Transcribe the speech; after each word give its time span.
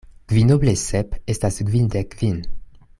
Kvinoble 0.31 0.73
sep 0.83 1.13
estas 1.35 1.61
tridek 1.67 2.11
kvin. 2.17 2.41